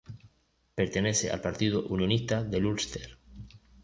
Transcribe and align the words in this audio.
Pertenece 0.79 1.29
al 1.29 1.41
Partido 1.41 1.85
Unionista 1.85 2.43
del 2.43 2.65
Ulster. 2.65 3.19